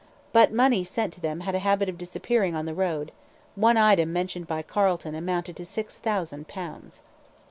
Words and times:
But 0.33 0.51
money 0.51 0.83
sent 0.83 1.13
to 1.13 1.21
them 1.21 1.41
had 1.41 1.53
a 1.53 1.59
habit 1.59 1.87
of 1.87 1.95
disappearing 1.99 2.55
on 2.55 2.65
the 2.65 2.73
road 2.73 3.11
one 3.53 3.77
item 3.77 4.11
mentioned 4.11 4.47
by 4.47 4.63
Carleton 4.63 5.13
amounted 5.13 5.55
to 5.57 5.63
six 5.63 5.99
thousand 5.99 6.47
pounds. 6.47 7.03